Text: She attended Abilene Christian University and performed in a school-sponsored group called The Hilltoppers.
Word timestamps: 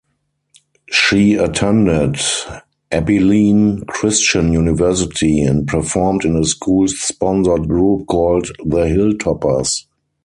She 0.89 1.35
attended 1.35 2.15
Abilene 2.91 3.85
Christian 3.85 4.51
University 4.51 5.43
and 5.43 5.67
performed 5.67 6.25
in 6.25 6.35
a 6.37 6.43
school-sponsored 6.43 7.67
group 7.67 8.07
called 8.07 8.47
The 8.65 8.87
Hilltoppers. 8.87 9.85